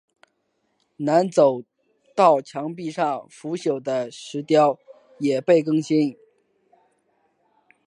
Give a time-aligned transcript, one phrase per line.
[0.97, 1.61] 南走
[2.15, 4.79] 道墙壁上腐朽的石雕
[5.19, 6.17] 也被更新。